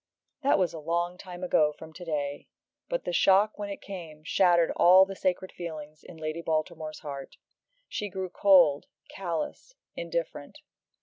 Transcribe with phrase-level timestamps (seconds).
[0.41, 2.47] That was a long time ago from to day,
[2.89, 7.37] but the shock when it came shattered all the sacred feelings in Lady Baltimore's heart.
[7.87, 10.57] She grew cold, callous, indifferent.